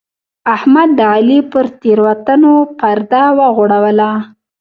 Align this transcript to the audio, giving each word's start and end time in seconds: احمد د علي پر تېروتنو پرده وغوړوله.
احمد 0.55 0.89
د 0.99 1.01
علي 1.13 1.39
پر 1.51 1.65
تېروتنو 1.81 2.53
پرده 2.79 3.23
وغوړوله. 3.37 4.11